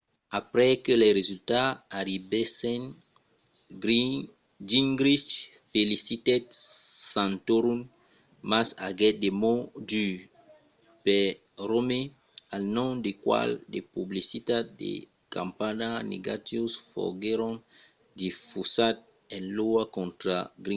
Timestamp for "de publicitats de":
13.73-14.91